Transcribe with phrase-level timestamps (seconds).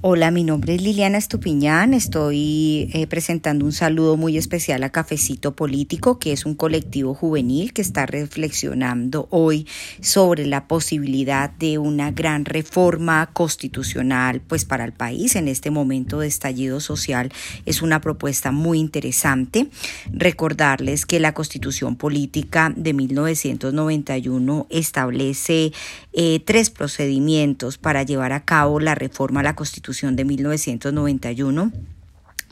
[0.00, 1.92] Hola, mi nombre es Liliana Estupiñán.
[1.92, 7.72] Estoy eh, presentando un saludo muy especial a Cafecito Político, que es un colectivo juvenil
[7.72, 9.66] que está reflexionando hoy
[10.00, 16.20] sobre la posibilidad de una gran reforma constitucional pues para el país en este momento
[16.20, 17.32] de estallido social.
[17.66, 19.66] Es una propuesta muy interesante.
[20.12, 25.72] Recordarles que la Constitución Política de 1991 establece
[26.12, 31.72] eh, tres procedimientos para llevar a cabo la reforma a la Constitución de 1991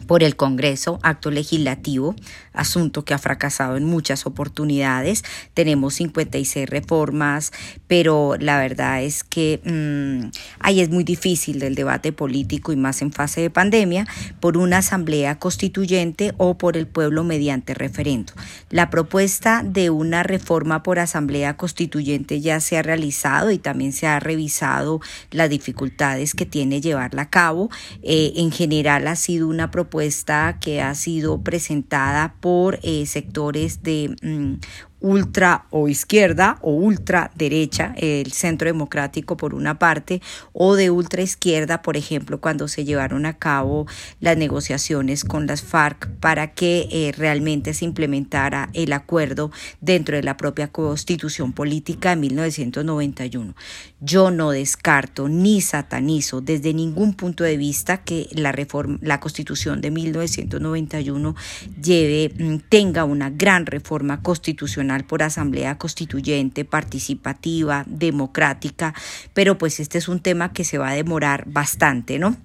[0.06, 2.14] por el Congreso, acto legislativo,
[2.52, 5.24] asunto que ha fracasado en muchas oportunidades.
[5.54, 7.52] Tenemos 56 reformas,
[7.86, 13.02] pero la verdad es que mm, ahí es muy difícil el debate político y más
[13.02, 14.06] en fase de pandemia
[14.40, 18.32] por una asamblea constituyente o por el pueblo mediante referendo.
[18.70, 24.06] La propuesta de una reforma por asamblea constituyente ya se ha realizado y también se
[24.06, 27.70] ha revisado las dificultades que tiene llevarla a cabo.
[28.02, 33.82] Eh, en general ha sido una propuesta propuesta que ha sido presentada por eh, sectores
[33.84, 34.54] de mm,
[35.00, 41.22] ultra o izquierda o ultra derecha, el centro democrático por una parte, o de ultra
[41.22, 43.86] izquierda, por ejemplo, cuando se llevaron a cabo
[44.20, 50.22] las negociaciones con las FARC para que eh, realmente se implementara el acuerdo dentro de
[50.22, 53.54] la propia constitución política de 1991.
[54.00, 59.80] Yo no descarto ni satanizo desde ningún punto de vista que la reforma, la constitución
[59.80, 61.34] de 1991
[61.82, 68.94] lleve, mm, tenga una gran reforma constitucional por asamblea constituyente, participativa, democrática,
[69.34, 72.36] pero pues este es un tema que se va a demorar bastante, ¿no?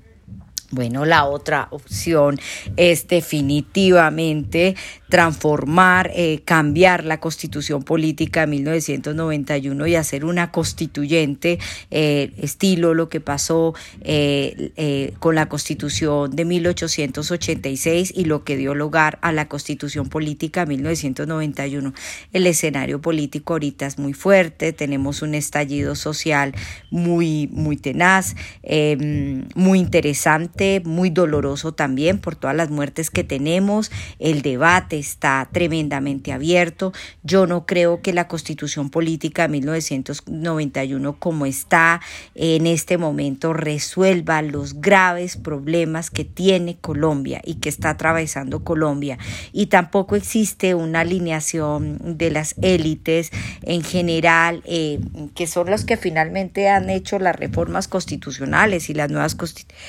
[0.73, 2.39] Bueno, la otra opción
[2.77, 4.77] es definitivamente
[5.11, 11.59] transformar, eh, cambiar la constitución política de 1991 y hacer una constituyente,
[11.91, 18.73] eh, estilo lo que pasó eh, con la constitución de 1886 y lo que dio
[18.73, 21.93] lugar a la constitución política de 1991.
[22.31, 26.55] El escenario político ahorita es muy fuerte, tenemos un estallido social
[26.89, 28.35] muy, muy tenaz,
[29.55, 33.91] muy interesante muy doloroso también por todas las muertes que tenemos.
[34.19, 36.93] El debate está tremendamente abierto.
[37.23, 42.01] Yo no creo que la constitución política de 1991 como está
[42.35, 49.17] en este momento resuelva los graves problemas que tiene Colombia y que está atravesando Colombia.
[49.51, 53.31] Y tampoco existe una alineación de las élites
[53.63, 54.99] en general, eh,
[55.35, 59.81] que son los que finalmente han hecho las reformas constitucionales y las nuevas constituciones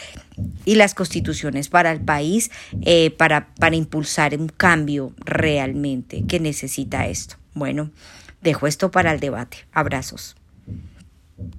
[0.64, 2.50] y las constituciones para el país
[2.82, 7.36] eh, para, para impulsar un cambio realmente que necesita esto.
[7.54, 7.90] Bueno,
[8.40, 9.58] dejo esto para el debate.
[9.72, 10.36] Abrazos.